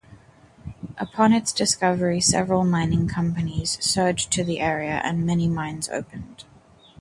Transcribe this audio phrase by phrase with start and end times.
[0.97, 6.43] Upon its discovery several mining companies surged to the area and many mines opened.